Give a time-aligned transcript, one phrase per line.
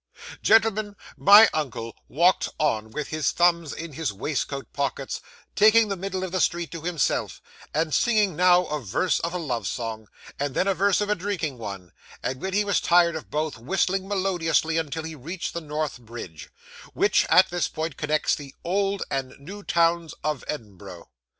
[0.41, 5.21] 'Gentlemen, my uncle walked on with his thumbs in his waistcoat pockets,
[5.55, 7.39] taking the middle of the street to himself,
[7.71, 10.07] and singing, now a verse of a love song,
[10.39, 11.91] and then a verse of a drinking one,
[12.23, 16.49] and when he was tired of both, whistling melodiously, until he reached the North Bridge,
[16.95, 21.09] which, at this point, connects the old and new towns of Edinburgh.